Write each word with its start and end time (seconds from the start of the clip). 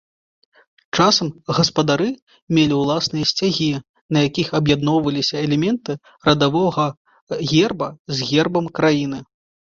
Часам, 0.99 1.27
гаспадары 1.57 2.05
мелі 2.57 2.75
ўласныя 2.79 3.25
сцягі, 3.31 3.67
на 4.17 4.23
якіх 4.27 4.47
аб'ядноўваліся 4.59 5.43
элементы 5.49 5.97
радавога 6.29 6.87
герба 7.53 7.89
з 8.15 8.31
гербам 8.31 8.65
краіны. 8.81 9.19